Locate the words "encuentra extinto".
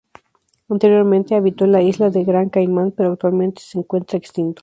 3.77-4.59